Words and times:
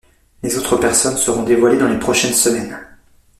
Les 0.41 0.57
autres 0.57 0.77
personnes 0.77 1.15
seront 1.17 1.43
dévoilées 1.43 1.77
dans 1.77 1.87
les 1.87 1.99
prochaines 1.99 2.33
semaines. 2.33 2.75